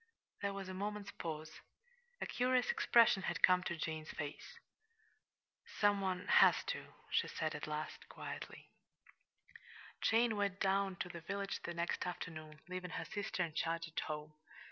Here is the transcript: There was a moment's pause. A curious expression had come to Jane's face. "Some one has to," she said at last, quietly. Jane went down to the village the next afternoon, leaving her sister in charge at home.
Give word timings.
There 0.41 0.51
was 0.55 0.67
a 0.67 0.73
moment's 0.73 1.11
pause. 1.11 1.51
A 2.21 2.25
curious 2.25 2.71
expression 2.71 3.21
had 3.21 3.43
come 3.43 3.61
to 3.65 3.77
Jane's 3.77 4.09
face. 4.09 4.57
"Some 5.79 6.01
one 6.01 6.25
has 6.27 6.63
to," 6.69 6.95
she 7.11 7.27
said 7.27 7.53
at 7.53 7.67
last, 7.67 8.09
quietly. 8.09 8.71
Jane 10.01 10.35
went 10.37 10.59
down 10.59 10.95
to 11.01 11.09
the 11.09 11.21
village 11.21 11.61
the 11.61 11.75
next 11.75 12.07
afternoon, 12.07 12.61
leaving 12.67 12.89
her 12.97 13.05
sister 13.05 13.43
in 13.43 13.53
charge 13.53 13.87
at 13.87 13.99
home. 13.99 14.33